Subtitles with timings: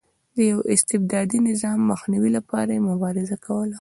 [0.35, 3.69] د یوه استبدادي نظام د مخنیوي لپاره یې مبارزه کوله.